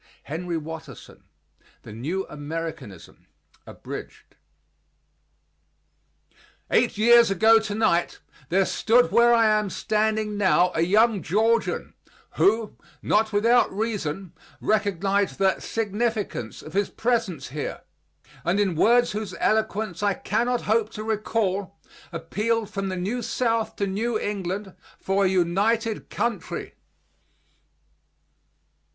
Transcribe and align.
HENRY 0.23 0.57
WATTERSON 0.57 1.21
THE 1.83 1.93
NEW 1.93 2.25
AMERICANISM 2.27 3.27
(Abridged) 3.67 4.35
Eight 6.71 6.97
years 6.97 7.29
ago 7.29 7.59
tonight, 7.59 8.17
there 8.49 8.65
stood 8.65 9.11
where 9.11 9.31
I 9.31 9.45
am 9.59 9.69
standing 9.69 10.39
now 10.39 10.71
a 10.73 10.81
young 10.81 11.21
Georgian, 11.21 11.93
who, 12.37 12.75
not 13.03 13.31
without 13.31 13.71
reason, 13.71 14.33
recognized 14.59 15.37
the 15.37 15.59
"significance" 15.59 16.63
of 16.63 16.73
his 16.73 16.89
presence 16.89 17.49
here, 17.49 17.81
and, 18.43 18.59
in 18.59 18.73
words 18.73 19.11
whose 19.11 19.35
eloquence 19.39 20.01
I 20.01 20.15
cannot 20.15 20.61
hope 20.61 20.89
to 20.93 21.03
recall, 21.03 21.77
appealed 22.11 22.71
from 22.71 22.89
the 22.89 22.97
New 22.97 23.21
South 23.21 23.75
to 23.75 23.85
New 23.85 24.17
England 24.19 24.73
for 24.97 25.25
a 25.25 25.29
united 25.29 26.09
country. 26.09 26.73